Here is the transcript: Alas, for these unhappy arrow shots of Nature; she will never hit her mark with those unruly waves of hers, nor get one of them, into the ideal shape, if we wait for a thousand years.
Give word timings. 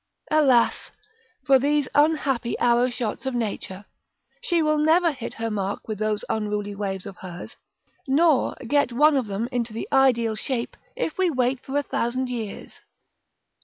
Alas, 0.31 0.89
for 1.45 1.59
these 1.59 1.87
unhappy 1.93 2.57
arrow 2.57 2.89
shots 2.89 3.27
of 3.27 3.35
Nature; 3.35 3.85
she 4.41 4.63
will 4.63 4.79
never 4.79 5.11
hit 5.11 5.35
her 5.35 5.51
mark 5.51 5.87
with 5.87 5.99
those 5.99 6.25
unruly 6.27 6.73
waves 6.73 7.05
of 7.05 7.17
hers, 7.17 7.55
nor 8.07 8.55
get 8.67 8.91
one 8.91 9.15
of 9.15 9.27
them, 9.27 9.47
into 9.51 9.73
the 9.73 9.87
ideal 9.93 10.33
shape, 10.33 10.75
if 10.95 11.19
we 11.19 11.29
wait 11.29 11.63
for 11.63 11.77
a 11.77 11.83
thousand 11.83 12.29
years. 12.31 12.79